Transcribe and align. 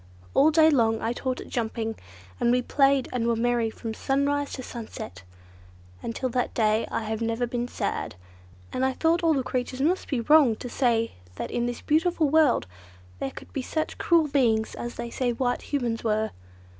All 0.33 0.49
day 0.49 0.71
long 0.71 0.99
I 0.99 1.13
taught 1.13 1.39
it 1.41 1.47
jumping, 1.49 1.93
and 2.39 2.49
we 2.51 2.63
played 2.63 3.07
and 3.13 3.27
were 3.27 3.35
merry 3.35 3.69
from 3.69 3.93
sunrise 3.93 4.51
to 4.53 4.63
sunset. 4.63 5.21
Until 6.01 6.27
that 6.29 6.55
day 6.55 6.87
I 6.89 7.03
had 7.03 7.21
never 7.21 7.45
been 7.45 7.67
sad, 7.67 8.15
and 8.73 8.83
I 8.83 8.93
thought 8.93 9.21
all 9.21 9.35
the 9.35 9.43
creatures 9.43 9.79
must 9.79 10.07
be 10.09 10.19
wrong 10.21 10.55
to 10.55 10.67
say 10.69 11.11
that 11.35 11.51
in 11.51 11.67
this 11.67 11.81
beautiful 11.81 12.31
world 12.31 12.65
there 13.19 13.29
could 13.29 13.53
be 13.53 13.61
such 13.61 13.99
cruel 13.99 14.27
beings 14.27 14.73
as 14.73 14.95
they 14.95 15.11
said 15.11 15.37
White 15.37 15.61
Humans 15.61 16.03
were. 16.03 16.31